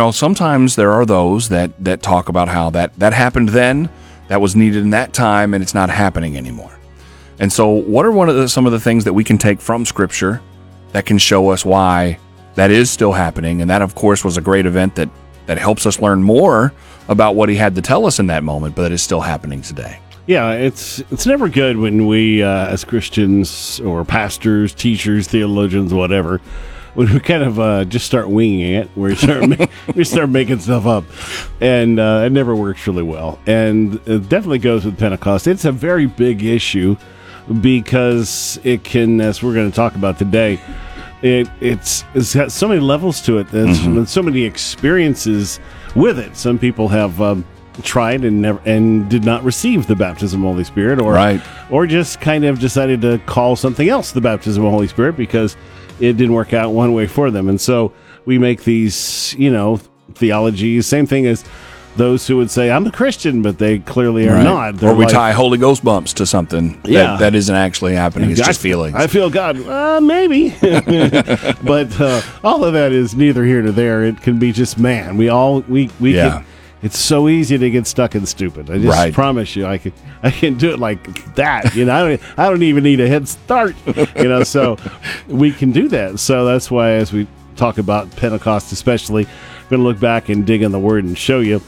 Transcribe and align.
Well, 0.00 0.12
sometimes 0.12 0.76
there 0.76 0.92
are 0.92 1.04
those 1.04 1.50
that 1.50 1.72
that 1.84 2.00
talk 2.00 2.30
about 2.30 2.48
how 2.48 2.70
that 2.70 2.98
that 2.98 3.12
happened 3.12 3.50
then, 3.50 3.90
that 4.28 4.40
was 4.40 4.56
needed 4.56 4.82
in 4.82 4.90
that 4.90 5.12
time, 5.12 5.52
and 5.52 5.62
it's 5.62 5.74
not 5.74 5.90
happening 5.90 6.38
anymore. 6.38 6.72
And 7.38 7.52
so, 7.52 7.68
what 7.68 8.06
are 8.06 8.10
one 8.10 8.30
of 8.30 8.34
the, 8.34 8.48
some 8.48 8.64
of 8.64 8.72
the 8.72 8.80
things 8.80 9.04
that 9.04 9.12
we 9.12 9.24
can 9.24 9.36
take 9.36 9.60
from 9.60 9.84
Scripture 9.84 10.40
that 10.92 11.04
can 11.04 11.18
show 11.18 11.50
us 11.50 11.66
why 11.66 12.18
that 12.54 12.70
is 12.70 12.90
still 12.90 13.12
happening? 13.12 13.60
And 13.60 13.68
that, 13.68 13.82
of 13.82 13.94
course, 13.94 14.24
was 14.24 14.38
a 14.38 14.40
great 14.40 14.64
event 14.64 14.94
that 14.94 15.10
that 15.44 15.58
helps 15.58 15.84
us 15.84 16.00
learn 16.00 16.22
more 16.22 16.72
about 17.10 17.34
what 17.34 17.50
he 17.50 17.56
had 17.56 17.74
to 17.74 17.82
tell 17.82 18.06
us 18.06 18.18
in 18.18 18.26
that 18.28 18.42
moment, 18.42 18.74
but 18.74 18.86
it 18.86 18.92
is 18.92 19.02
still 19.02 19.20
happening 19.20 19.60
today. 19.60 19.98
Yeah, 20.26 20.52
it's 20.52 21.00
it's 21.10 21.26
never 21.26 21.46
good 21.46 21.76
when 21.76 22.06
we, 22.06 22.42
uh, 22.42 22.68
as 22.68 22.84
Christians 22.84 23.80
or 23.80 24.06
pastors, 24.06 24.72
teachers, 24.72 25.28
theologians, 25.28 25.92
whatever, 25.92 26.40
when 26.94 27.12
we 27.12 27.20
kind 27.20 27.42
of 27.42 27.58
uh, 27.60 27.84
just 27.84 28.06
start 28.06 28.28
winging 28.28 28.74
it, 28.74 28.90
we 28.96 29.14
start 29.14 29.48
ma- 29.48 29.66
we 29.94 30.04
start 30.04 30.30
making 30.30 30.58
stuff 30.60 30.86
up, 30.86 31.04
and 31.60 31.98
uh, 32.00 32.22
it 32.26 32.30
never 32.32 32.54
works 32.56 32.86
really 32.86 33.02
well. 33.02 33.38
And 33.46 33.94
it 34.06 34.28
definitely 34.28 34.58
goes 34.58 34.84
with 34.84 34.98
Pentecost. 34.98 35.46
It's 35.46 35.64
a 35.64 35.72
very 35.72 36.06
big 36.06 36.42
issue 36.44 36.96
because 37.60 38.58
it 38.64 38.84
can, 38.84 39.20
as 39.20 39.42
we're 39.42 39.54
going 39.54 39.70
to 39.70 39.74
talk 39.76 39.94
about 39.94 40.18
today, 40.18 40.60
it 41.22 41.48
it's 41.60 42.04
it's 42.14 42.34
got 42.34 42.50
so 42.52 42.68
many 42.68 42.80
levels 42.80 43.20
to 43.22 43.38
it. 43.38 43.48
There's 43.48 44.10
so 44.10 44.22
many 44.22 44.42
experiences 44.44 45.60
with 45.94 46.18
it. 46.18 46.36
Some 46.36 46.58
people 46.58 46.88
have. 46.88 47.20
Um, 47.20 47.44
tried 47.84 48.24
and 48.26 48.42
never 48.42 48.60
and 48.66 49.08
did 49.08 49.24
not 49.24 49.42
receive 49.42 49.86
the 49.86 49.96
baptism 49.96 50.40
of 50.40 50.42
the 50.42 50.52
Holy 50.52 50.64
Spirit 50.64 51.00
or 51.00 51.14
Right. 51.14 51.40
or 51.70 51.86
just 51.86 52.20
kind 52.20 52.44
of 52.44 52.58
decided 52.58 53.00
to 53.00 53.18
call 53.24 53.56
something 53.56 53.88
else 53.88 54.10
the 54.12 54.20
baptism 54.20 54.62
of 54.62 54.66
the 54.66 54.70
Holy 54.70 54.88
Spirit 54.88 55.16
because 55.16 55.56
it 56.00 56.14
didn't 56.14 56.32
work 56.34 56.52
out 56.52 56.72
one 56.72 56.92
way 56.92 57.06
for 57.06 57.30
them. 57.30 57.48
And 57.48 57.60
so 57.60 57.92
we 58.24 58.38
make 58.38 58.64
these, 58.64 59.34
you 59.38 59.50
know, 59.50 59.78
theologies, 60.14 60.86
same 60.86 61.06
thing 61.06 61.26
as 61.26 61.44
those 61.96 62.26
who 62.26 62.36
would 62.36 62.50
say, 62.50 62.70
I'm 62.70 62.86
a 62.86 62.90
Christian, 62.92 63.42
but 63.42 63.58
they 63.58 63.80
clearly 63.80 64.28
are 64.28 64.34
Right. 64.34 64.44
not. 64.44 64.76
They're 64.76 64.90
or 64.90 64.94
we 64.94 65.04
like, 65.06 65.12
tie 65.12 65.32
Holy 65.32 65.58
Ghost 65.58 65.84
bumps 65.84 66.12
to 66.14 66.26
something 66.26 66.80
Yeah. 66.84 67.02
that, 67.02 67.18
that 67.20 67.34
isn't 67.34 67.54
actually 67.54 67.94
happening. 67.94 68.30
It's 68.30 68.40
I- 68.40 68.46
just 68.46 68.60
feelings. 68.60 68.94
I 68.94 69.06
feel 69.08 69.28
God. 69.28 69.58
Uh, 69.66 70.00
maybe. 70.00 70.50
but 70.60 72.00
uh, 72.00 72.22
all 72.44 72.64
of 72.64 72.72
that 72.74 72.92
is 72.92 73.14
neither 73.16 73.44
here 73.44 73.60
nor 73.62 73.72
there. 73.72 74.04
It 74.04 74.20
can 74.22 74.38
be 74.38 74.52
just 74.52 74.78
man. 74.78 75.16
We 75.16 75.28
all, 75.28 75.60
we, 75.62 75.90
we 75.98 76.14
Yeah. 76.14 76.30
can. 76.30 76.44
It's 76.82 76.98
so 76.98 77.28
easy 77.28 77.58
to 77.58 77.70
get 77.70 77.86
stuck 77.86 78.14
in 78.14 78.24
stupid. 78.24 78.70
I 78.70 78.78
just 78.78 78.88
Right. 78.88 79.12
promise 79.12 79.54
you, 79.54 79.66
I 79.66 79.78
can, 79.78 79.92
I 80.22 80.30
can 80.30 80.56
do 80.56 80.70
it 80.70 80.78
like 80.78 81.34
that. 81.34 81.74
You 81.74 81.84
know, 81.84 81.92
I 81.94 82.08
don't, 82.16 82.38
I 82.38 82.48
don't 82.48 82.62
even 82.62 82.84
need 82.84 83.00
a 83.00 83.08
head 83.08 83.28
start. 83.28 83.74
You 84.16 84.28
know, 84.28 84.42
so 84.42 84.76
we 85.28 85.52
can 85.52 85.72
do 85.72 85.88
that. 85.88 86.18
So 86.18 86.44
that's 86.44 86.70
why, 86.70 86.92
as 86.92 87.12
we 87.12 87.26
talk 87.56 87.78
about 87.78 88.10
Pentecost, 88.16 88.72
especially, 88.72 89.26
I'm 89.26 89.68
going 89.68 89.80
to 89.80 89.86
look 89.86 90.00
back 90.00 90.28
and 90.30 90.46
dig 90.46 90.62
in 90.62 90.72
the 90.72 90.78
Word 90.78 91.04
and 91.04 91.16
show 91.16 91.40
you 91.40 91.60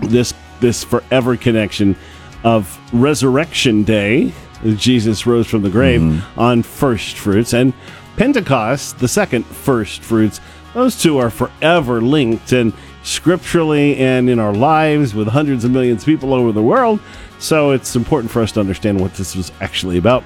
this 0.00 0.34
this 0.60 0.82
forever 0.84 1.36
connection 1.36 1.96
of 2.42 2.78
resurrection 2.92 3.82
day 3.84 4.32
jesus 4.76 5.26
rose 5.26 5.46
from 5.46 5.62
the 5.62 5.70
grave 5.70 6.00
mm-hmm. 6.00 6.40
on 6.40 6.62
first 6.62 7.16
fruits 7.18 7.52
and 7.54 7.72
pentecost 8.16 8.98
the 8.98 9.08
second 9.08 9.44
first 9.44 10.02
fruits 10.02 10.40
those 10.72 11.00
two 11.00 11.18
are 11.18 11.30
forever 11.30 12.00
linked 12.00 12.52
and 12.52 12.72
scripturally 13.04 13.96
and 13.96 14.28
in 14.28 14.38
our 14.38 14.52
lives 14.52 15.14
with 15.14 15.28
hundreds 15.28 15.64
of 15.64 15.70
millions 15.70 16.02
of 16.02 16.06
people 16.06 16.34
over 16.34 16.50
the 16.50 16.62
world 16.62 16.98
so 17.38 17.70
it's 17.70 17.94
important 17.94 18.30
for 18.30 18.42
us 18.42 18.50
to 18.50 18.58
understand 18.58 19.00
what 19.00 19.14
this 19.14 19.36
was 19.36 19.52
actually 19.60 19.98
about 19.98 20.24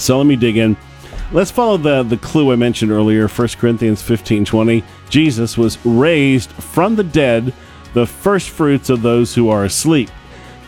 so 0.00 0.16
let 0.16 0.26
me 0.26 0.36
dig 0.36 0.56
in. 0.56 0.76
Let's 1.30 1.50
follow 1.50 1.76
the, 1.76 2.02
the 2.02 2.16
clue 2.16 2.52
I 2.52 2.56
mentioned 2.56 2.90
earlier, 2.90 3.28
1 3.28 3.48
Corinthians 3.58 4.02
15 4.02 4.44
20. 4.44 4.82
Jesus 5.10 5.56
was 5.58 5.84
raised 5.84 6.50
from 6.52 6.96
the 6.96 7.04
dead, 7.04 7.52
the 7.92 8.06
first 8.06 8.48
fruits 8.50 8.88
of 8.90 9.02
those 9.02 9.34
who 9.34 9.50
are 9.50 9.64
asleep. 9.64 10.10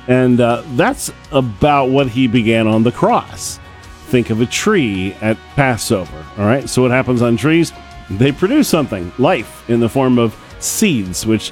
And 0.07 0.41
uh, 0.41 0.63
that's 0.75 1.11
about 1.31 1.87
what 1.87 2.09
he 2.09 2.29
began 2.29 2.67
on 2.67 2.83
the 2.83 2.93
cross. 2.93 3.59
Think 4.07 4.31
of 4.31 4.41
a 4.41 4.47
tree 4.47 5.15
at 5.23 5.39
Passover. 5.55 6.25
All 6.37 6.45
right. 6.45 6.69
So, 6.69 6.83
what 6.83 6.91
happens 6.91 7.23
on 7.23 7.37
trees? 7.37 7.73
They 8.11 8.33
produce 8.33 8.69
something, 8.69 9.11
life, 9.19 9.69
in 9.71 9.81
the 9.81 9.89
form 9.89 10.19
of 10.19 10.37
seeds, 10.63 11.27
which 11.27 11.51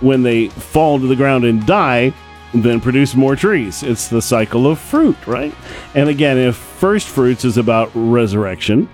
when 0.00 0.22
they 0.22 0.48
fall 0.48 0.98
to 0.98 1.06
the 1.06 1.16
ground 1.16 1.44
and 1.44 1.64
die, 1.66 2.12
then 2.54 2.80
produce 2.80 3.14
more 3.14 3.36
trees. 3.36 3.82
It's 3.82 4.08
the 4.08 4.22
cycle 4.22 4.66
of 4.66 4.78
fruit, 4.78 5.16
right? 5.26 5.54
And 5.94 6.08
again, 6.08 6.38
if 6.38 6.56
first 6.56 7.08
fruits 7.08 7.44
is 7.44 7.56
about 7.56 7.90
resurrection, 7.94 8.88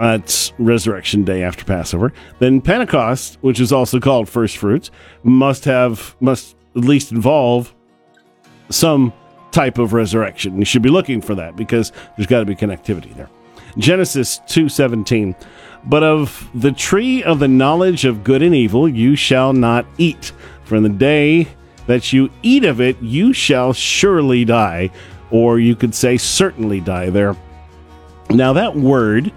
uh, 0.00 0.18
resurrection 0.58 1.24
day 1.24 1.42
after 1.42 1.64
Passover, 1.64 2.12
then 2.38 2.60
Pentecost, 2.60 3.38
which 3.40 3.60
is 3.60 3.72
also 3.72 4.00
called 4.00 4.28
first 4.28 4.56
fruits, 4.56 4.90
must 5.22 5.64
have 5.64 6.16
must 6.20 6.56
at 6.74 6.82
least 6.82 7.12
involve 7.12 7.74
some 8.68 9.12
type 9.52 9.78
of 9.78 9.92
resurrection. 9.92 10.58
You 10.58 10.64
should 10.64 10.82
be 10.82 10.90
looking 10.90 11.20
for 11.20 11.34
that 11.36 11.56
because 11.56 11.92
there's 12.16 12.26
got 12.26 12.40
to 12.40 12.44
be 12.44 12.54
connectivity 12.54 13.14
there. 13.14 13.30
Genesis 13.78 14.40
2:17 14.46 15.34
But 15.86 16.02
of 16.02 16.48
the 16.54 16.72
tree 16.72 17.22
of 17.22 17.38
the 17.38 17.48
knowledge 17.48 18.04
of 18.04 18.24
good 18.24 18.42
and 18.42 18.54
evil 18.54 18.88
you 18.88 19.16
shall 19.16 19.52
not 19.52 19.86
eat 19.98 20.32
in 20.70 20.82
the 20.82 20.88
day 20.88 21.48
that 21.86 22.12
you 22.12 22.28
eat 22.42 22.64
of 22.64 22.80
it 22.80 23.00
you 23.00 23.32
shall 23.32 23.72
surely 23.72 24.44
die 24.44 24.90
or 25.30 25.60
you 25.60 25.76
could 25.76 25.94
say 25.94 26.16
certainly 26.16 26.80
die 26.80 27.08
there 27.08 27.36
now 28.30 28.52
that 28.54 28.74
word 28.74 29.32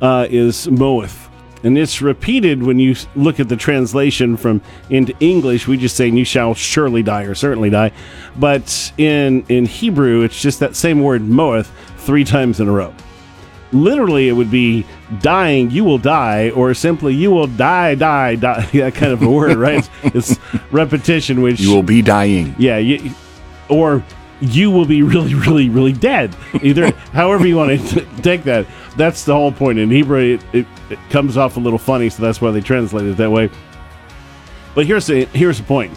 uh, 0.00 0.26
is 0.28 0.66
moeth, 0.68 1.28
and 1.64 1.78
it's 1.78 2.02
repeated 2.02 2.62
when 2.62 2.78
you 2.78 2.94
look 3.14 3.40
at 3.40 3.48
the 3.48 3.56
translation 3.56 4.36
from 4.36 4.60
into 4.90 5.14
English. 5.20 5.66
We 5.66 5.76
just 5.76 5.96
say 5.96 6.08
"you 6.08 6.24
shall 6.24 6.54
surely 6.54 7.02
die" 7.02 7.22
or 7.22 7.34
"certainly 7.34 7.70
die," 7.70 7.92
but 8.36 8.92
in 8.98 9.44
in 9.48 9.64
Hebrew, 9.64 10.22
it's 10.22 10.40
just 10.40 10.60
that 10.60 10.76
same 10.76 11.02
word 11.02 11.22
moeth 11.22 11.70
three 11.98 12.24
times 12.24 12.60
in 12.60 12.68
a 12.68 12.72
row. 12.72 12.94
Literally, 13.72 14.28
it 14.28 14.32
would 14.32 14.50
be 14.50 14.84
dying, 15.20 15.70
you 15.70 15.84
will 15.84 15.98
die, 15.98 16.50
or 16.50 16.74
simply 16.74 17.14
you 17.14 17.30
will 17.30 17.46
die, 17.46 17.94
die, 17.94 18.36
die. 18.36 18.64
That 18.72 18.94
kind 18.94 19.12
of 19.12 19.22
a 19.22 19.30
word, 19.30 19.56
right? 19.56 19.88
It's, 20.02 20.30
it's 20.30 20.40
repetition, 20.70 21.42
which 21.42 21.60
you 21.60 21.74
will 21.74 21.82
be 21.82 22.02
dying. 22.02 22.54
yeah, 22.58 22.78
you, 22.78 23.12
or 23.68 24.04
you 24.40 24.70
will 24.70 24.84
be 24.84 25.02
really, 25.02 25.34
really, 25.34 25.68
really 25.68 25.92
dead. 25.92 26.36
Either, 26.62 26.90
however 27.12 27.46
you 27.46 27.56
want 27.56 27.80
to 27.80 28.06
take 28.22 28.44
that. 28.44 28.66
That's 28.96 29.24
the 29.24 29.34
whole 29.34 29.52
point. 29.52 29.78
In 29.78 29.90
Hebrew, 29.90 30.34
it, 30.34 30.44
it, 30.52 30.66
it 30.90 30.98
comes 31.10 31.36
off 31.36 31.56
a 31.56 31.60
little 31.60 31.78
funny, 31.78 32.08
so 32.10 32.22
that's 32.22 32.40
why 32.40 32.50
they 32.50 32.60
translate 32.60 33.06
it 33.06 33.16
that 33.16 33.30
way. 33.30 33.50
But 34.74 34.86
here's 34.86 35.06
the 35.06 35.24
here's 35.26 35.58
the 35.58 35.64
point. 35.64 35.96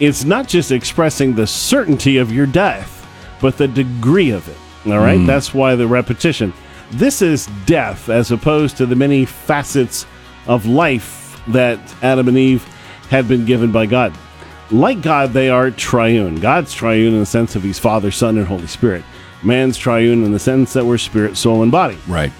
It's 0.00 0.24
not 0.24 0.48
just 0.48 0.72
expressing 0.72 1.34
the 1.34 1.46
certainty 1.46 2.18
of 2.18 2.32
your 2.32 2.46
death, 2.46 3.06
but 3.40 3.58
the 3.58 3.68
degree 3.68 4.30
of 4.30 4.48
it. 4.48 4.56
All 4.86 4.98
right, 4.98 5.18
hmm. 5.18 5.26
that's 5.26 5.54
why 5.54 5.74
the 5.76 5.86
repetition. 5.86 6.52
This 6.92 7.22
is 7.22 7.48
death, 7.66 8.08
as 8.08 8.30
opposed 8.30 8.76
to 8.76 8.86
the 8.86 8.96
many 8.96 9.24
facets 9.24 10.06
of 10.46 10.66
life 10.66 11.40
that 11.48 11.78
Adam 12.02 12.28
and 12.28 12.38
Eve 12.38 12.62
had 13.10 13.28
been 13.28 13.44
given 13.44 13.72
by 13.72 13.86
God. 13.86 14.14
Like 14.70 15.02
God, 15.02 15.32
they 15.32 15.50
are 15.50 15.70
triune. 15.70 16.36
God's 16.36 16.72
triune 16.72 17.12
in 17.12 17.20
the 17.20 17.26
sense 17.26 17.54
of 17.56 17.62
He's 17.62 17.78
Father, 17.78 18.10
Son, 18.10 18.38
and 18.38 18.46
Holy 18.46 18.66
Spirit. 18.66 19.04
Man's 19.42 19.76
triune 19.76 20.24
in 20.24 20.32
the 20.32 20.38
sense 20.38 20.72
that 20.72 20.84
we're 20.86 20.96
spirit, 20.98 21.36
soul, 21.36 21.62
and 21.62 21.70
body 21.70 21.98
Right. 22.08 22.32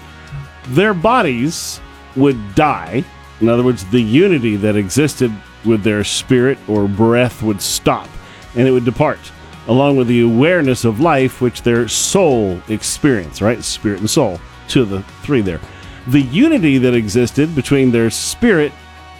their 0.69 0.93
bodies 0.95 1.79
would 2.15 2.55
die. 2.55 3.03
In 3.41 3.49
other 3.49 3.61
words, 3.63 3.83
the 3.85 4.01
unity 4.01 4.55
that 4.55 4.75
existed 4.75 5.31
with 5.65 5.83
their 5.83 6.03
spirit 6.03 6.57
or 6.67 6.87
breath 6.87 7.43
would 7.43 7.61
stop 7.61 8.07
and 8.55 8.67
it 8.67 8.71
would 8.71 8.85
depart, 8.85 9.19
along 9.67 9.97
with 9.97 10.07
the 10.07 10.21
awareness 10.21 10.85
of 10.85 10.99
life 10.99 11.41
which 11.41 11.61
their 11.63 11.87
soul 11.87 12.61
experience, 12.69 13.41
right? 13.41 13.63
Spirit 13.63 13.99
and 13.99 14.09
soul, 14.09 14.39
two 14.67 14.81
of 14.83 14.89
the 14.89 15.01
three 15.23 15.41
there. 15.41 15.59
The 16.07 16.21
unity 16.21 16.77
that 16.77 16.93
existed 16.93 17.55
between 17.55 17.91
their 17.91 18.09
spirit 18.09 18.71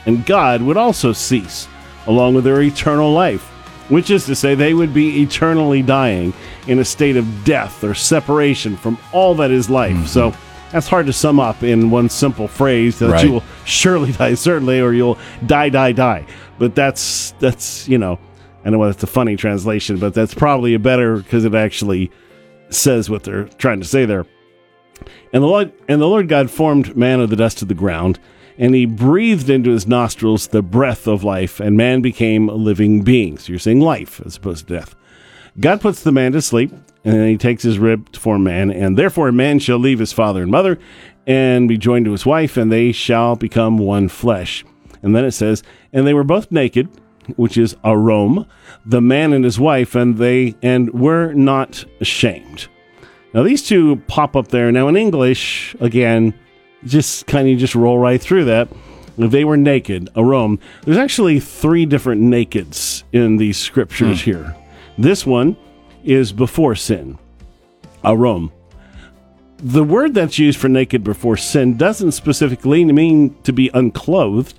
and 0.06 0.26
God 0.26 0.62
would 0.62 0.78
also 0.78 1.14
cease, 1.14 1.68
along 2.06 2.36
with 2.36 2.44
their 2.44 2.62
eternal 2.62 3.12
life, 3.12 3.42
which 3.90 4.10
is 4.12 4.26
to 4.28 4.36
say, 4.36 4.54
they 4.54 4.74
would 4.76 4.94
be 4.94 5.22
eternally 5.24 5.82
dying 5.82 6.34
in 6.68 6.80
a 6.80 6.86
state 6.86 7.18
of 7.18 7.44
death 7.44 7.84
or 7.84 7.94
separation 7.96 8.78
from 8.78 8.98
all 9.14 9.34
that 9.36 9.50
is 9.52 9.70
life. 9.70 9.96
Mm-hmm. 9.96 10.06
So 10.06 10.34
that's 10.72 10.88
hard 10.88 11.08
to 11.08 11.14
sum 11.14 11.40
up 11.40 11.64
in 11.64 11.90
one 11.90 12.10
simple 12.10 12.48
phrase 12.48 13.00
that 13.00 13.10
Right. 13.10 13.26
you 13.26 13.32
will 13.34 13.44
surely 13.66 14.12
die, 14.12 14.36
certainly, 14.36 14.80
or 14.80 14.94
you'll 14.94 15.18
die, 15.46 15.70
die, 15.70 15.92
die. 15.92 16.26
But 16.60 16.76
that's 16.76 17.32
that's 17.40 17.88
you 17.88 17.98
know, 17.98 18.20
I 18.66 18.72
know 18.72 18.84
that's 18.84 19.04
a 19.04 19.08
funny 19.08 19.36
translation, 19.36 19.98
but 19.98 20.14
that's 20.14 20.34
probably 20.34 20.74
a 20.74 20.80
better 20.80 21.18
because 21.18 21.46
it 21.46 21.54
actually 21.54 22.12
says 22.70 23.10
what 23.10 23.24
they're 23.24 23.46
trying 23.46 23.80
to 23.80 23.88
say 23.88 24.06
there. 24.06 24.26
And 25.32 25.44
the 25.44 25.48
Lord 25.48 25.72
and 25.88 26.02
the 26.02 26.08
Lord 26.08 26.28
God 26.28 26.50
formed 26.50 26.98
man 26.98 27.20
of 27.20 27.30
the 27.30 27.36
dust 27.36 27.62
of 27.62 27.68
the 27.68 27.74
ground, 27.74 28.20
and 28.58 28.74
he 28.74 28.86
breathed 28.86 29.50
into 29.50 29.70
his 29.70 29.86
nostrils 29.86 30.48
the 30.48 30.64
breath 30.64 31.08
of 31.08 31.24
life, 31.24 31.60
and 31.60 31.78
man 31.78 32.02
became 32.02 32.50
a 32.50 32.56
living 32.56 33.04
being. 33.04 33.38
So 33.38 33.52
you're 33.52 33.60
saying 33.60 33.82
life 33.82 34.22
as 34.26 34.38
opposed 34.38 34.68
to 34.68 34.74
death. 34.74 34.96
God 35.60 35.80
puts 35.80 36.02
the 36.02 36.12
man 36.12 36.32
to 36.32 36.42
sleep, 36.42 36.72
and 37.04 37.14
then 37.14 37.28
he 37.28 37.38
takes 37.38 37.64
his 37.64 37.78
rib 37.78 38.12
to 38.14 38.20
form 38.20 38.44
man, 38.44 38.72
and 38.72 38.98
therefore 38.98 39.32
man 39.32 39.60
shall 39.60 39.78
leave 39.78 40.00
his 40.00 40.14
father 40.14 40.42
and 40.42 40.52
mother 40.52 40.80
and 41.28 41.68
be 41.68 41.78
joined 41.78 42.06
to 42.06 42.12
his 42.12 42.26
wife, 42.26 42.58
and 42.58 42.72
they 42.72 42.92
shall 42.92 43.36
become 43.36 43.78
one 43.78 44.10
flesh. 44.10 44.66
And 45.02 45.16
then 45.16 45.26
it 45.26 45.32
says, 45.32 45.62
And 45.94 46.08
they 46.08 46.14
were 46.14 46.24
both 46.24 46.52
naked, 46.52 46.90
which 47.36 47.58
is 47.58 47.76
arom, 47.84 48.48
the 48.86 49.02
man 49.02 49.34
and 49.34 49.44
his 49.44 49.60
wife, 49.60 49.96
and 49.96 50.18
they 50.18 50.56
and 50.62 50.94
were 50.94 51.34
not 51.34 51.86
ashamed. 52.00 52.68
Now 53.34 53.44
these 53.44 53.64
two 53.64 53.98
pop 54.08 54.36
up 54.36 54.50
there. 54.50 54.72
Now 54.72 54.88
in 54.88 54.96
English, 54.96 55.76
again, 55.80 56.34
just 56.86 57.28
kind 57.28 57.50
of 57.50 57.58
just 57.58 57.76
roll 57.76 58.00
right 58.00 58.22
through 58.22 58.46
that. 58.46 58.70
If 59.18 59.32
they 59.32 59.46
were 59.46 59.58
naked, 59.58 60.10
arom. 60.16 60.60
There's 60.84 60.98
actually 60.98 61.40
three 61.40 61.86
different 61.86 62.22
nakeds 62.22 63.04
in 63.14 63.38
these 63.38 63.58
scriptures 63.58 64.22
hmm. 64.22 64.32
here. 64.32 64.56
This 64.98 65.26
one 65.26 65.58
is 66.04 66.32
before 66.32 66.76
sin, 66.76 67.18
arom. 68.04 68.52
The 69.58 69.84
word 69.84 70.14
that's 70.14 70.38
used 70.38 70.60
for 70.60 70.68
naked 70.68 71.04
before 71.04 71.38
sin 71.38 71.78
doesn't 71.78 72.12
specifically 72.12 72.84
mean 72.86 73.36
to 73.44 73.54
be 73.54 73.70
unclothed. 73.74 74.54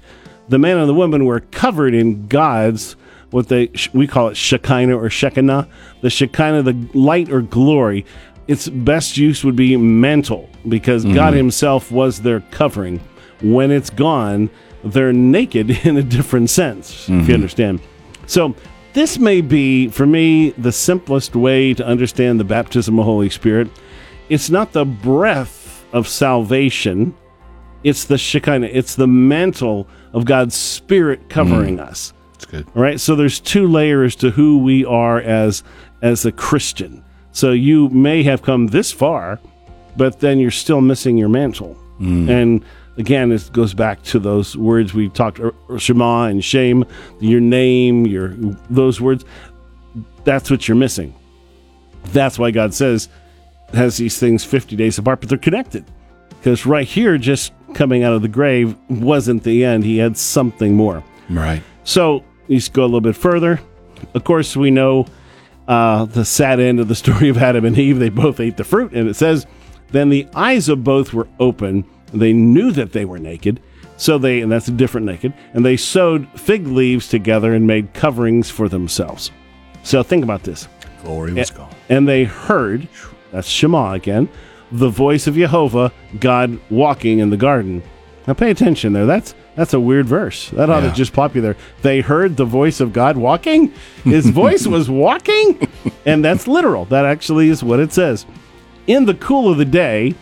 The 0.49 0.59
man 0.59 0.79
and 0.79 0.89
the 0.89 0.95
woman 0.95 1.25
were 1.25 1.41
covered 1.41 1.95
in 1.95 2.27
God's 2.29 2.97
what 3.31 3.49
they 3.49 3.71
we 3.93 4.07
call 4.07 4.29
it 4.29 4.37
Shekinah 4.37 4.97
or 4.97 5.11
Shekinah, 5.11 5.69
the 6.01 6.11
Shekinah, 6.11 6.63
the 6.63 6.89
light 6.95 7.31
or 7.31 7.43
glory. 7.43 8.07
Its 8.49 8.69
best 8.69 9.17
use 9.17 9.43
would 9.43 9.57
be 9.57 9.77
mantle 9.77 10.49
because 10.69 11.05
mm-hmm. 11.05 11.15
God 11.15 11.35
Himself 11.35 11.91
was 11.91 12.23
their 12.23 12.41
covering. 12.53 13.01
When 13.43 13.71
it's 13.71 13.91
gone, 13.91 14.49
they're 14.85 15.13
naked 15.13 15.71
in 15.87 15.97
a 15.97 16.03
different 16.03 16.51
sense, 16.51 17.05
if 17.05 17.09
you 17.09 17.15
mm-hmm. 17.17 17.33
understand. 17.33 17.81
So 18.27 18.55
this 18.93 19.19
may 19.19 19.41
be 19.41 19.89
for 19.89 20.07
me 20.07 20.51
the 20.51 20.73
simplest 20.73 21.35
way 21.35 21.75
to 21.75 21.85
understand 21.85 22.39
the 22.39 22.45
baptism 22.45 22.99
of 22.99 23.05
the 23.05 23.11
Holy 23.11 23.31
Spirit. 23.31 23.69
It's 24.29 24.49
not 24.49 24.73
the 24.73 24.85
breath 24.85 25.85
of 25.93 26.09
salvation 26.09 27.15
it's 27.87 28.05
the 28.05 28.19
Shekinah. 28.19 28.67
It's 28.67 28.97
the 28.97 29.07
mantle 29.07 29.87
of 30.17 30.25
God's 30.25 30.57
Spirit 30.57 31.29
covering 31.29 31.77
hmm. 31.77 31.85
us. 31.85 32.13
It's 32.35 32.47
good. 32.47 32.67
All 32.75 32.83
right. 32.83 32.99
So 32.99 33.15
there's 33.15 33.39
two 33.39 33.69
layers 33.69 34.17
to 34.17 34.31
who 34.31 34.59
we 34.59 34.85
are 34.85 35.21
as 35.21 35.63
as 36.03 36.25
a 36.25 36.33
Christian. 36.33 37.05
So 37.33 37.53
you 37.53 37.91
may 37.91 38.23
have 38.23 38.43
come 38.43 38.69
this 38.69 38.91
far, 38.91 39.39
but 39.97 40.21
then 40.21 40.39
you're 40.39 40.51
still 40.51 40.81
missing 40.81 41.19
your 41.19 41.29
mantle. 41.29 41.75
Hmm. 41.99 42.29
And 42.31 42.65
again, 42.97 43.31
it 43.31 43.51
goes 43.53 43.75
back 43.75 44.03
to 44.05 44.19
those 44.19 44.57
words 44.57 44.95
we 44.95 45.11
talked 45.11 45.39
er, 45.39 45.55
er 45.69 45.79
Shema 45.79 46.25
and 46.25 46.43
shem, 46.43 46.85
your 47.21 47.41
name, 47.41 48.07
your 48.07 48.29
those 48.71 49.01
words. 49.01 49.25
That's 50.25 50.51
what 50.51 50.67
you're 50.67 50.77
missing. 50.77 51.15
That's 52.07 52.39
why 52.39 52.53
God 52.53 52.73
says 52.73 53.11
has 53.75 53.99
these 53.99 54.19
things 54.19 54.45
50 54.45 54.77
days 54.77 54.97
apart, 54.97 55.21
but 55.21 55.29
they're 55.29 55.39
connected. 55.39 55.85
Because 56.31 56.65
right 56.65 56.87
here, 56.87 57.19
just 57.19 57.53
coming 57.77 58.03
out 58.03 58.15
of 58.15 58.23
the 58.23 58.29
grave 58.29 58.75
wasn't 58.89 59.45
the 59.45 59.65
end. 59.65 59.85
He 59.85 59.99
had 59.99 60.17
something 60.17 60.75
more. 60.75 61.05
Right. 61.29 61.63
So 61.85 62.25
you 62.49 62.61
go 62.73 62.83
a 62.83 62.87
little 62.87 63.01
bit 63.01 63.15
further. 63.15 63.61
Of 64.15 64.25
course, 64.25 64.57
we 64.57 64.71
know 64.71 65.07
uh, 65.69 66.07
the 66.07 66.25
sad 66.25 66.59
end 66.59 66.81
of 66.81 66.89
the 66.89 66.95
story 67.05 67.29
of 67.29 67.39
Adam 67.39 67.65
and 67.65 67.79
Eve. 67.79 67.99
They 67.99 68.09
both 68.09 68.41
ate 68.41 68.57
the 68.57 68.65
fruit, 68.65 68.93
and 68.93 69.09
it 69.09 69.15
says, 69.15 69.47
"Then 69.91 70.09
the 70.09 70.27
eyes 70.35 70.69
of 70.69 70.83
both 70.83 71.13
were 71.13 71.29
open. 71.39 71.85
They 72.13 72.33
knew 72.33 72.73
that 72.73 72.93
they 72.93 73.05
were 73.05 73.19
naked. 73.19 73.61
So 73.99 74.19
they, 74.19 74.41
and 74.41 74.53
that's 74.53 74.69
a 74.69 74.73
different 74.73 75.07
naked, 75.07 75.33
and 75.55 75.65
they 75.65 75.77
sewed 75.77 76.29
fig 76.39 76.67
leaves 76.67 77.09
together 77.09 77.55
and 77.55 77.67
made 77.67 77.93
coverings 77.95 78.51
for 78.51 78.69
themselves." 78.69 79.31
So 79.83 80.03
think 80.03 80.25
about 80.25 80.43
this. 80.43 80.67
Glory 81.05 81.33
was 81.33 81.51
gone. 81.51 81.73
And 81.89 82.09
they 82.09 82.25
heard, 82.25 82.89
that's 83.31 83.47
Shema 83.49 83.93
again, 83.93 84.29
the 84.73 84.89
voice 84.89 85.27
of 85.27 85.35
Jehovah, 85.35 85.93
God 86.19 86.59
walking 86.71 87.19
in 87.21 87.31
the 87.31 87.37
garden. 87.37 87.83
Now 88.27 88.35
pay 88.35 88.51
attention 88.51 88.93
there. 88.93 89.07
That's 89.07 89.35
that's 89.55 89.73
a 89.73 89.81
weird 89.81 90.07
verse. 90.07 90.51
That 90.51 90.69
ought 90.69 90.83
Yeah. 90.83 90.91
to 90.91 90.95
just 90.97 91.13
pop 91.13 91.35
you 91.35 91.41
there. 91.41 91.57
They 91.83 92.01
heard 92.01 92.37
the 92.37 92.45
voice 92.45 92.81
of 92.81 92.93
God 92.93 93.17
walking. 93.17 93.73
His 94.05 94.29
voice 94.43 94.67
was 94.67 94.91
walking, 94.91 95.67
and 96.05 96.25
that's 96.25 96.47
literal. 96.49 96.85
That 96.87 97.05
actually 97.05 97.49
is 97.49 97.63
what 97.63 97.81
it 97.81 97.93
says. 97.93 98.27
In 98.87 99.05
the 99.07 99.15
cool 99.15 99.51
of 99.51 99.59
the 99.59 99.65
day. 99.65 100.15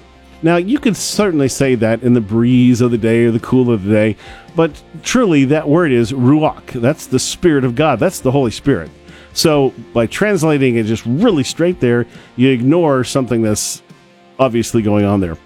Now 0.43 0.57
you 0.57 0.79
could 0.79 0.95
certainly 0.95 1.49
say 1.49 1.75
that 1.77 2.03
in 2.03 2.13
the 2.13 2.21
breeze 2.21 2.83
of 2.83 2.91
the 2.91 2.99
day 2.99 3.25
or 3.25 3.31
the 3.31 3.41
cool 3.41 3.71
of 3.73 3.85
the 3.85 3.91
day, 3.91 4.17
but 4.55 4.83
truly 5.03 5.47
that 5.47 5.67
word 5.71 5.91
is 5.91 6.13
ruach. 6.13 6.67
That's 6.83 7.07
the 7.07 7.19
spirit 7.19 7.65
of 7.65 7.75
God. 7.75 7.99
That's 7.99 8.21
the 8.21 8.31
Holy 8.31 8.51
Spirit. 8.51 8.91
So 9.33 9.73
by 9.95 10.07
translating 10.07 10.77
it 10.77 10.85
just 10.85 11.03
really 11.07 11.45
straight 11.45 11.81
there, 11.81 12.05
you 12.37 12.51
ignore 12.51 13.05
something 13.05 13.41
that's 13.41 13.81
obviously 14.39 14.83
going 14.83 15.05
on 15.05 15.21
there. 15.21 15.37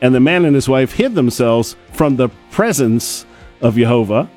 And 0.00 0.14
the 0.14 0.20
man 0.20 0.44
and 0.44 0.54
his 0.54 0.68
wife 0.68 0.92
hid 0.92 1.14
themselves 1.14 1.76
from 1.92 2.16
the 2.16 2.28
presence 2.50 3.24
of 3.60 3.76
Jehovah, 3.76 4.28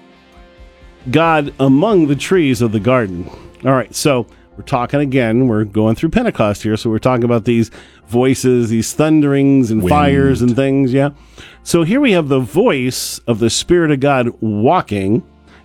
God 1.11 1.53
among 1.59 2.07
the 2.07 2.15
trees 2.15 2.61
of 2.61 2.71
the 2.71 2.79
garden. 2.79 3.29
All 3.65 3.73
right, 3.73 3.93
so 3.93 4.27
we're 4.55 4.63
talking 4.63 5.01
again. 5.01 5.47
We're 5.47 5.65
going 5.65 5.95
through 5.95 6.09
Pentecost 6.09 6.63
here, 6.63 6.77
so 6.77 6.89
we're 6.89 6.99
talking 6.99 7.25
about 7.25 7.45
these 7.45 7.69
voices, 8.07 8.69
these 8.69 8.93
thunderings 8.93 9.71
and 9.71 9.83
Wind. 9.83 9.89
fires 9.89 10.41
and 10.41 10.55
things. 10.55 10.93
Yeah. 10.93 11.09
So 11.63 11.83
here 11.83 11.99
we 11.99 12.13
have 12.13 12.27
the 12.27 12.39
voice 12.39 13.19
of 13.27 13.39
the 13.39 13.49
Spirit 13.49 13.91
of 13.91 13.99
God 13.99 14.29
walking 14.41 15.23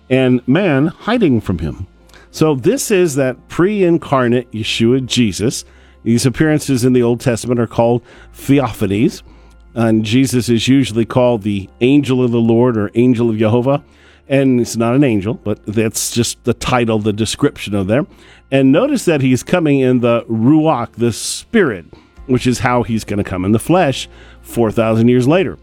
and 0.09 0.45
man 0.47 0.87
hiding 0.87 1.41
from 1.41 1.59
him. 1.59 1.87
So 2.29 2.55
this 2.55 2.91
is 2.91 3.15
that 3.15 3.47
pre-incarnate 3.47 4.51
Yeshua 4.51 5.05
Jesus. 5.05 5.65
These 6.03 6.25
appearances 6.25 6.85
in 6.85 6.93
the 6.93 7.03
Old 7.03 7.19
Testament 7.19 7.59
are 7.59 7.67
called 7.67 8.03
theophanies, 8.33 9.23
and 9.73 10.05
Jesus 10.05 10.49
is 10.49 10.67
usually 10.67 11.05
called 11.05 11.41
the 11.41 11.69
angel 11.81 12.23
of 12.23 12.31
the 12.31 12.39
Lord 12.39 12.77
or 12.77 12.91
angel 12.93 13.29
of 13.29 13.37
Jehovah. 13.37 13.83
And 14.29 14.61
it's 14.61 14.77
not 14.77 14.95
an 14.95 15.03
angel, 15.03 15.33
but 15.33 15.65
that's 15.65 16.11
just 16.11 16.41
the 16.45 16.53
title, 16.53 16.99
the 16.99 17.11
description 17.11 17.75
of 17.75 17.87
them. 17.87 18.07
And 18.51 18.71
notice 18.71 19.03
that 19.05 19.19
he's 19.19 19.43
coming 19.43 19.81
in 19.81 19.99
the 19.99 20.23
Ruach, 20.29 20.93
the 20.93 21.11
Spirit, 21.11 21.85
which 22.27 22.47
is 22.47 22.59
how 22.59 22.83
he's 22.83 23.03
going 23.03 23.17
to 23.17 23.29
come 23.29 23.43
in 23.43 23.51
the 23.51 23.59
flesh 23.59 24.07
4,000 24.43 25.09
years 25.09 25.27
later. 25.27 25.57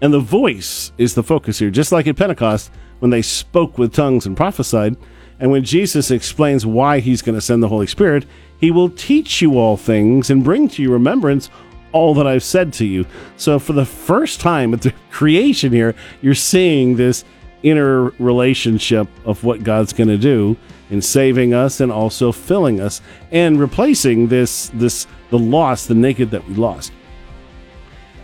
And 0.00 0.12
the 0.12 0.20
voice 0.20 0.92
is 0.98 1.14
the 1.14 1.24
focus 1.24 1.58
here, 1.58 1.70
just 1.70 1.90
like 1.90 2.06
at 2.06 2.16
Pentecost 2.16 2.70
when 3.00 3.10
they 3.10 3.22
spoke 3.22 3.76
with 3.76 3.92
tongues 3.92 4.26
and 4.26 4.36
prophesied. 4.36 4.96
And 5.40 5.50
when 5.50 5.64
Jesus 5.64 6.10
explains 6.10 6.66
why 6.66 7.00
he's 7.00 7.22
going 7.22 7.34
to 7.34 7.40
send 7.40 7.62
the 7.62 7.68
Holy 7.68 7.86
Spirit, 7.86 8.26
he 8.58 8.70
will 8.70 8.90
teach 8.90 9.40
you 9.40 9.58
all 9.58 9.76
things 9.76 10.30
and 10.30 10.42
bring 10.42 10.68
to 10.68 10.82
your 10.82 10.92
remembrance 10.92 11.50
all 11.92 12.14
that 12.14 12.26
I've 12.26 12.42
said 12.42 12.72
to 12.74 12.84
you. 12.84 13.06
So, 13.36 13.58
for 13.58 13.72
the 13.72 13.86
first 13.86 14.40
time 14.40 14.74
at 14.74 14.82
the 14.82 14.92
creation 15.10 15.72
here, 15.72 15.94
you're 16.20 16.34
seeing 16.34 16.96
this 16.96 17.24
inner 17.62 18.10
relationship 18.18 19.08
of 19.24 19.42
what 19.44 19.64
God's 19.64 19.92
going 19.92 20.08
to 20.08 20.18
do 20.18 20.56
in 20.90 21.02
saving 21.02 21.54
us 21.54 21.80
and 21.80 21.90
also 21.90 22.32
filling 22.32 22.80
us 22.80 23.00
and 23.30 23.58
replacing 23.58 24.28
this 24.28 24.70
this 24.74 25.06
the 25.30 25.38
loss, 25.38 25.86
the 25.86 25.94
naked 25.94 26.30
that 26.30 26.46
we 26.48 26.54
lost. 26.54 26.92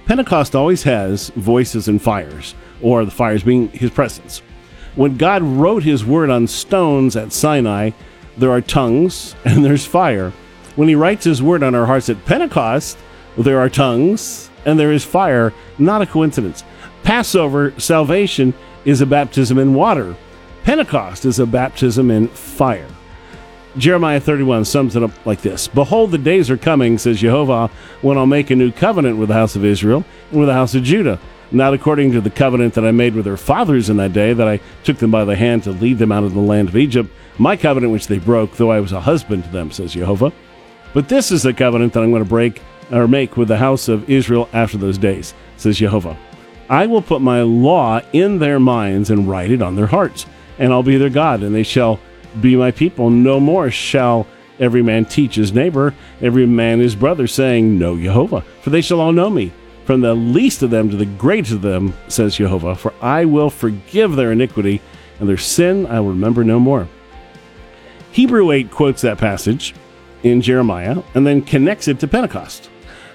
Pentecost 0.06 0.54
always 0.54 0.82
has 0.82 1.30
voices 1.30 1.88
and 1.88 2.00
fires, 2.00 2.54
or 2.82 3.04
the 3.04 3.10
fires 3.10 3.42
being 3.42 3.68
his 3.70 3.90
presence. 3.90 4.42
When 4.96 5.16
God 5.16 5.42
wrote 5.42 5.82
his 5.82 6.04
word 6.04 6.30
on 6.30 6.46
stones 6.46 7.16
at 7.16 7.32
Sinai, 7.32 7.90
there 8.36 8.50
are 8.50 8.60
tongues 8.60 9.34
and 9.44 9.64
there's 9.64 9.86
fire. 9.86 10.32
When 10.76 10.88
he 10.88 10.94
writes 10.94 11.24
his 11.24 11.42
word 11.42 11.62
on 11.62 11.74
our 11.74 11.86
hearts 11.86 12.08
at 12.08 12.24
Pentecost, 12.24 12.98
there 13.36 13.60
are 13.60 13.68
tongues 13.68 14.50
and 14.64 14.78
there 14.78 14.92
is 14.92 15.04
fire. 15.04 15.52
Not 15.78 16.02
a 16.02 16.06
coincidence. 16.06 16.64
Passover, 17.02 17.78
salvation, 17.78 18.54
is 18.84 19.00
a 19.00 19.06
baptism 19.06 19.58
in 19.58 19.74
water. 19.74 20.16
Pentecost 20.64 21.24
is 21.24 21.38
a 21.38 21.46
baptism 21.46 22.10
in 22.10 22.28
fire. 22.28 22.88
Jeremiah 23.76 24.20
31 24.20 24.64
sums 24.64 24.94
it 24.94 25.02
up 25.02 25.26
like 25.26 25.42
this 25.42 25.66
Behold, 25.66 26.12
the 26.12 26.18
days 26.18 26.48
are 26.50 26.56
coming, 26.56 26.96
says 26.96 27.20
Jehovah, 27.20 27.70
when 28.02 28.16
I'll 28.16 28.26
make 28.26 28.50
a 28.50 28.56
new 28.56 28.70
covenant 28.70 29.18
with 29.18 29.28
the 29.28 29.34
house 29.34 29.56
of 29.56 29.64
Israel 29.64 30.04
and 30.30 30.38
with 30.38 30.48
the 30.48 30.54
house 30.54 30.74
of 30.74 30.84
Judah. 30.84 31.18
Not 31.50 31.74
according 31.74 32.12
to 32.12 32.20
the 32.20 32.30
covenant 32.30 32.74
that 32.74 32.84
I 32.84 32.90
made 32.90 33.14
with 33.14 33.24
their 33.24 33.36
fathers 33.36 33.90
in 33.90 33.96
that 33.98 34.12
day, 34.12 34.32
that 34.32 34.48
I 34.48 34.60
took 34.82 34.98
them 34.98 35.10
by 35.10 35.24
the 35.24 35.36
hand 35.36 35.64
to 35.64 35.72
lead 35.72 35.98
them 35.98 36.12
out 36.12 36.24
of 36.24 36.34
the 36.34 36.40
land 36.40 36.68
of 36.68 36.76
Egypt, 36.76 37.10
my 37.38 37.56
covenant 37.56 37.92
which 37.92 38.06
they 38.06 38.18
broke, 38.18 38.56
though 38.56 38.70
I 38.70 38.80
was 38.80 38.92
a 38.92 39.00
husband 39.00 39.44
to 39.44 39.50
them, 39.50 39.70
says 39.70 39.94
Jehovah. 39.94 40.32
But 40.92 41.08
this 41.08 41.30
is 41.30 41.42
the 41.42 41.52
covenant 41.52 41.92
that 41.92 42.02
I'm 42.02 42.10
going 42.10 42.22
to 42.22 42.28
break 42.28 42.62
or 42.92 43.08
make 43.08 43.36
with 43.36 43.48
the 43.48 43.56
house 43.56 43.88
of 43.88 44.08
Israel 44.08 44.48
after 44.52 44.78
those 44.78 44.98
days, 44.98 45.34
says 45.56 45.78
Jehovah. 45.78 46.16
I 46.68 46.86
will 46.86 47.02
put 47.02 47.20
my 47.20 47.42
law 47.42 48.00
in 48.12 48.38
their 48.38 48.60
minds 48.60 49.10
and 49.10 49.28
write 49.28 49.50
it 49.50 49.62
on 49.62 49.76
their 49.76 49.86
hearts, 49.86 50.26
and 50.58 50.72
I'll 50.72 50.82
be 50.82 50.96
their 50.96 51.10
God, 51.10 51.42
and 51.42 51.54
they 51.54 51.62
shall 51.62 52.00
be 52.40 52.56
my 52.56 52.70
people. 52.70 53.10
No 53.10 53.40
more 53.40 53.70
shall 53.70 54.26
every 54.58 54.82
man 54.82 55.04
teach 55.04 55.34
his 55.34 55.52
neighbor, 55.52 55.94
every 56.20 56.46
man 56.46 56.78
his 56.78 56.94
brother, 56.94 57.26
saying, 57.26 57.78
Know 57.78 57.98
Jehovah, 57.98 58.42
for 58.62 58.70
they 58.70 58.80
shall 58.80 59.00
all 59.00 59.12
know 59.12 59.30
me. 59.30 59.52
From 59.84 60.00
the 60.00 60.14
least 60.14 60.62
of 60.62 60.70
them 60.70 60.90
to 60.90 60.96
the 60.96 61.04
greatest 61.06 61.52
of 61.52 61.62
them, 61.62 61.94
says 62.08 62.36
Jehovah, 62.36 62.74
for 62.74 62.94
I 63.02 63.24
will 63.24 63.50
forgive 63.50 64.16
their 64.16 64.32
iniquity, 64.32 64.80
and 65.20 65.28
their 65.28 65.36
sin 65.36 65.86
I 65.86 66.00
will 66.00 66.10
remember 66.10 66.42
no 66.42 66.58
more. 66.58 66.88
Hebrew 68.12 68.50
8 68.50 68.70
quotes 68.70 69.02
that 69.02 69.18
passage 69.18 69.74
in 70.22 70.40
Jeremiah 70.40 71.02
and 71.14 71.26
then 71.26 71.42
connects 71.42 71.88
it 71.88 72.00
to 72.00 72.08
Pentecost. 72.08 72.70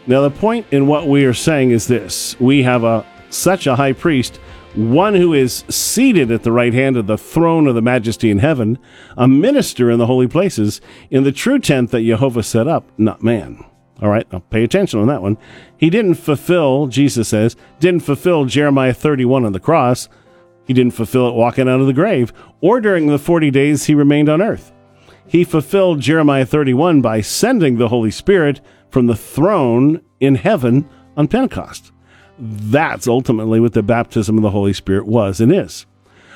Now, 0.07 0.21
the 0.21 0.29
point 0.29 0.65
in 0.71 0.87
what 0.87 1.07
we 1.07 1.25
are 1.25 1.33
saying 1.33 1.71
is 1.71 1.87
this 1.87 2.39
we 2.39 2.63
have 2.63 2.83
a 2.83 3.05
such 3.29 3.67
a 3.67 3.75
high 3.75 3.93
priest 3.93 4.39
one 4.75 5.15
who 5.15 5.33
is 5.33 5.63
seated 5.67 6.31
at 6.31 6.43
the 6.43 6.51
right 6.51 6.73
hand 6.73 6.95
of 6.95 7.07
the 7.07 7.17
throne 7.17 7.67
of 7.67 7.75
the 7.75 7.81
majesty 7.81 8.29
in 8.29 8.39
heaven, 8.39 8.77
a 9.17 9.27
minister 9.27 9.89
in 9.89 9.97
the 9.97 10.05
holy 10.05 10.27
places, 10.27 10.79
in 11.09 11.23
the 11.23 11.31
true 11.31 11.59
tent 11.59 11.91
that 11.91 12.03
Jehovah 12.03 12.43
set 12.43 12.67
up, 12.67 12.87
not 12.97 13.23
man. 13.23 13.63
All 14.01 14.09
right, 14.09 14.31
now 14.31 14.39
pay 14.39 14.63
attention 14.63 14.99
on 14.99 15.07
that 15.07 15.21
one. 15.21 15.37
He 15.77 15.89
didn't 15.89 16.15
fulfill, 16.15 16.87
Jesus 16.87 17.27
says, 17.27 17.55
didn't 17.79 18.01
fulfill 18.01 18.45
Jeremiah 18.45 18.93
31 18.93 19.45
on 19.45 19.51
the 19.51 19.59
cross. 19.59 20.07
He 20.65 20.73
didn't 20.73 20.93
fulfill 20.93 21.27
it 21.27 21.33
walking 21.33 21.67
out 21.67 21.81
of 21.81 21.87
the 21.87 21.93
grave 21.93 22.31
or 22.61 22.79
during 22.79 23.07
the 23.07 23.19
40 23.19 23.51
days 23.51 23.85
he 23.85 23.95
remained 23.95 24.29
on 24.29 24.41
earth. 24.41 24.71
He 25.25 25.43
fulfilled 25.43 25.99
Jeremiah 25.99 26.45
31 26.45 27.01
by 27.01 27.21
sending 27.21 27.77
the 27.77 27.89
Holy 27.89 28.11
Spirit 28.11 28.61
from 28.89 29.07
the 29.07 29.15
throne 29.15 30.01
in 30.19 30.35
heaven 30.35 30.89
on 31.17 31.27
Pentecost. 31.27 31.91
That's 32.37 33.07
ultimately 33.07 33.59
what 33.59 33.73
the 33.73 33.83
baptism 33.83 34.37
of 34.37 34.43
the 34.43 34.51
Holy 34.51 34.73
Spirit 34.73 35.05
was 35.05 35.41
and 35.41 35.51
is. 35.51 35.85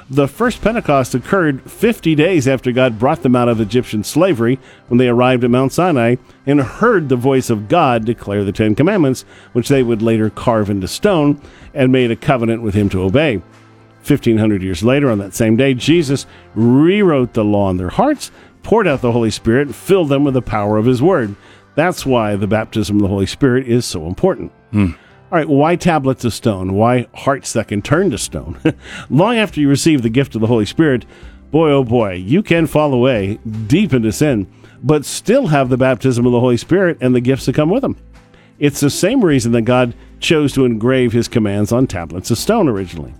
The 0.10 0.27
first 0.27 0.62
Pentecost 0.62 1.15
occurred 1.15 1.62
50 1.69 2.15
days 2.15 2.48
after 2.48 2.72
God 2.72 3.00
brought 3.00 3.24
them 3.24 3.36
out 3.36 3.48
of 3.48 3.62
Egyptian 3.62 4.03
slavery 4.03 4.60
when 4.88 4.98
they 4.98 5.07
arrived 5.07 5.43
at 5.43 5.50
Mount 5.50 5.72
Sinai 5.72 6.17
and 6.45 6.60
heard 6.62 7.07
the 7.07 7.15
voice 7.15 7.50
of 7.50 7.69
God 7.69 8.05
declare 8.05 8.43
the 8.43 8.51
Ten 8.51 8.75
Commandments, 8.75 9.24
which 9.53 9.69
they 9.69 9.81
would 9.81 10.01
later 10.01 10.29
carve 10.29 10.69
into 10.69 10.88
stone 10.88 11.41
and 11.74 11.91
made 11.91 12.12
a 12.12 12.15
covenant 12.15 12.62
with 12.62 12.74
Him 12.74 12.89
to 12.89 13.01
obey. 13.01 13.38
1500 14.05 14.62
years 14.62 14.83
later, 14.83 15.10
on 15.10 15.19
that 15.19 15.33
same 15.33 15.55
day, 15.55 15.74
Jesus 15.74 16.25
rewrote 16.53 17.33
the 17.33 17.45
law 17.45 17.69
in 17.69 17.77
their 17.77 17.89
hearts, 17.89 18.31
poured 18.62 18.88
out 18.88 19.01
the 19.01 19.13
Holy 19.13 19.31
Spirit, 19.31 19.67
and 19.67 19.75
filled 19.75 20.10
them 20.10 20.25
with 20.25 20.33
the 20.33 20.41
power 20.41 20.77
of 20.77 20.86
His 20.86 21.01
Word. 21.01 21.36
That's 21.75 22.05
why 22.05 22.36
the 22.36 22.48
baptism 22.48 22.98
of 22.98 23.01
the 23.01 23.07
Holy 23.07 23.25
Spirit 23.25 23.67
is 23.67 23.86
so 23.86 24.05
important. 24.05 24.51
Hmm. 24.72 24.91
All 25.33 25.39
right, 25.39 25.49
why 25.49 25.75
tablets 25.75 26.25
of 26.25 26.31
stone? 26.31 26.73
Why 26.73 27.07
hearts 27.15 27.53
that 27.53 27.69
can 27.69 27.81
turn 27.81 28.11
to 28.11 28.19
stone? 28.19 28.55
Long 29.09 29.35
after 29.35 29.59
you 29.59 29.67
receive 29.67 30.03
the 30.03 30.09
gift 30.09 30.35
of 30.35 30.41
the 30.41 30.47
Holy 30.47 30.67
Spirit, 30.67 31.07
boy, 31.49 31.71
oh 31.71 31.83
boy, 31.83 32.13
you 32.13 32.43
can 32.43 32.67
fall 32.67 32.93
away 32.93 33.39
deep 33.65 33.93
into 33.93 34.11
sin, 34.11 34.45
but 34.83 35.05
still 35.05 35.47
have 35.47 35.69
the 35.69 35.77
baptism 35.77 36.27
of 36.27 36.33
the 36.33 36.39
Holy 36.39 36.57
Spirit 36.57 36.99
and 37.01 37.15
the 37.15 37.19
gifts 37.19 37.47
that 37.47 37.55
come 37.55 37.71
with 37.71 37.81
them. 37.81 37.97
It's 38.59 38.79
the 38.79 38.91
same 38.91 39.25
reason 39.25 39.53
that 39.53 39.63
God 39.63 39.95
chose 40.19 40.53
to 40.53 40.65
engrave 40.65 41.13
his 41.13 41.27
commands 41.27 41.71
on 41.71 41.87
tablets 41.87 42.29
of 42.29 42.37
stone 42.37 42.69
originally. 42.69 43.15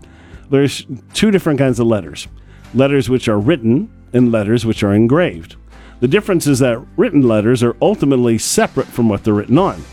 There's 0.52 0.86
two 1.16 1.32
different 1.32 1.58
kinds 1.58 1.80
of 1.80 1.88
letters 1.88 2.28
letters 2.76 3.10
which 3.10 3.28
are 3.28 3.40
written 3.40 3.92
and 4.14 4.32
letters 4.32 4.68
which 4.68 4.84
are 4.84 4.94
engraved. 4.94 5.56
The 6.00 6.08
difference 6.08 6.46
is 6.46 6.60
that 6.60 6.86
written 6.96 7.28
letters 7.28 7.64
are 7.64 7.76
ultimately 7.82 8.38
separate 8.38 8.86
from 8.86 9.10
what 9.10 9.24
they're 9.24 9.34
written 9.34 9.58
on. 9.58 9.84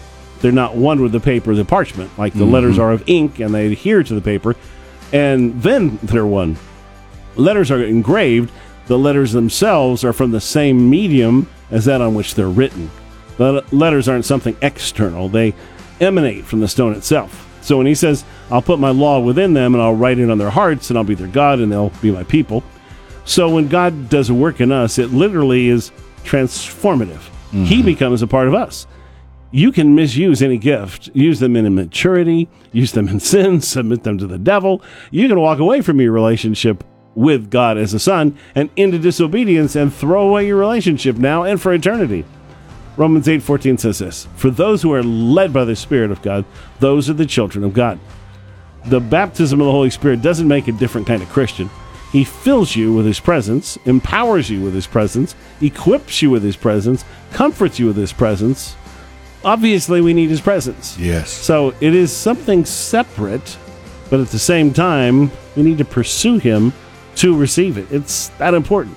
They're 0.41 0.53
not 0.53 0.75
one 0.75 1.03
with 1.03 1.13
the 1.13 1.21
paper, 1.21 1.55
the 1.55 1.65
parchment, 1.65 2.17
like 2.19 2.33
the 2.33 2.41
mm-hmm. 2.41 2.53
letters 2.53 2.79
are 2.79 2.93
of 2.93 3.09
ink 3.09 3.41
and 3.41 3.55
they 3.55 3.67
adhere 3.67 4.03
to 4.03 4.15
the 4.15 4.21
paper, 4.21 4.57
and 5.13 5.63
then 5.63 5.99
they're 6.03 6.27
one. 6.27 6.57
Letters 7.37 7.71
are 7.71 7.83
engraved, 7.85 8.51
the 8.87 8.99
letters 8.99 9.33
themselves 9.33 10.05
are 10.05 10.13
from 10.13 10.31
the 10.31 10.41
same 10.41 10.89
medium 10.89 11.49
as 11.71 11.85
that 11.85 12.01
on 12.01 12.15
which 12.15 12.35
they're 12.35 12.49
written. 12.49 12.91
The 13.37 13.65
letters 13.71 14.09
aren't 14.09 14.25
something 14.25 14.57
external, 14.63 15.29
they 15.29 15.55
emanate 16.01 16.47
from 16.47 16.61
the 16.61 16.69
stone 16.69 16.95
itself. 16.95 17.47
So 17.63 17.77
when 17.77 17.87
he 17.87 17.95
says, 17.95 18.25
I'll 18.51 18.63
put 18.63 18.79
my 18.79 18.91
law 18.91 19.21
within 19.21 19.53
them 19.53 19.75
and 19.75 19.83
I'll 19.83 19.95
write 19.95 20.19
it 20.19 20.31
on 20.31 20.39
their 20.39 20.51
hearts 20.51 20.89
and 20.89 20.99
I'll 20.99 21.05
be 21.05 21.15
their 21.15 21.29
God 21.29 21.61
and 21.61 21.71
they'll 21.71 21.93
be 22.01 22.11
my 22.11 22.25
people. 22.25 22.65
So 23.27 23.51
when 23.51 23.69
God 23.69 24.09
does 24.09 24.31
a 24.31 24.35
work 24.35 24.61
in 24.61 24.73
us, 24.73 24.99
it 24.99 25.11
literally 25.11 25.69
is 25.69 25.93
transformative. 26.25 27.21
He 27.51 27.77
mm-hmm. 27.77 27.85
becomes 27.85 28.23
a 28.23 28.27
part 28.27 28.49
of 28.49 28.55
us. 28.55 28.87
You 29.53 29.73
can 29.73 29.97
misuse 29.97 30.43
any 30.43 30.59
gift, 30.59 31.11
use 31.13 31.41
them 31.41 31.57
in 31.57 31.67
immaturity, 31.67 32.49
use 32.73 32.93
them 32.93 33.09
in 33.09 33.21
sin, 33.21 33.61
submit 33.61 34.05
them 34.05 34.19
to 34.19 34.27
the 34.27 34.39
devil. 34.39 34.83
You 35.11 35.29
can 35.29 35.41
walk 35.41 35.59
away 35.59 35.81
from 35.81 36.01
your 36.01 36.13
relationship 36.13 36.85
with 37.17 37.51
God 37.51 37.77
as 37.77 37.93
a 37.93 37.99
son 37.99 38.39
and 38.55 38.71
into 38.77 38.99
disobedience 38.99 39.75
and 39.75 39.93
throw 39.93 40.29
away 40.29 40.47
your 40.47 40.59
relationship 40.59 41.17
now 41.17 41.43
and 41.43 41.61
for 41.61 41.73
eternity. 41.73 42.25
Romans 42.97 43.29
8:14 43.29 43.79
says 43.79 43.99
this, 43.99 44.29
"For 44.37 44.51
those 44.51 44.83
who 44.83 44.93
are 44.93 45.03
led 45.03 45.53
by 45.53 45.65
the 45.65 45.75
Spirit 45.75 46.11
of 46.11 46.23
God, 46.23 46.45
those 46.79 47.11
are 47.11 47.15
the 47.15 47.27
children 47.27 47.65
of 47.65 47.73
God." 47.73 47.99
The 48.87 49.01
baptism 49.01 49.61
of 49.61 49.67
the 49.67 49.73
Holy 49.73 49.91
Spirit 49.91 50.23
doesn't 50.23 50.49
make 50.49 50.69
a 50.69 50.73
different 50.73 51.07
kind 51.07 51.23
of 51.23 51.29
Christian. 51.29 51.71
He 52.13 52.25
fills 52.25 52.77
you 52.77 52.93
with 52.93 53.07
his 53.07 53.21
presence, 53.21 53.79
empowers 53.85 54.51
you 54.51 54.61
with 54.61 54.75
his 54.75 54.87
presence, 54.87 55.35
equips 55.61 56.23
you 56.23 56.31
with 56.31 56.43
his 56.43 56.57
presence, 56.57 57.05
comforts 57.33 57.79
you 57.79 57.87
with 57.87 57.97
his 57.97 58.13
presence. 58.13 58.75
Obviously, 59.45 60.01
we 60.01 60.13
need 60.13 60.29
his 60.29 60.41
presence. 60.41 60.99
Yes. 60.99 61.31
So 61.31 61.75
it 61.81 61.95
is 61.95 62.13
something 62.13 62.65
separate, 62.65 63.57
but 64.11 64.21
at 64.21 64.29
the 64.29 64.39
same 64.39 64.73
time, 64.73 65.31
we 65.57 65.63
need 65.63 65.79
to 65.79 65.85
pursue 65.85 66.39
him 66.39 66.73
to 67.17 67.37
receive 67.37 67.79
it. 67.79 67.91
It's 67.91 68.29
that 68.39 68.55
important. 68.55 68.97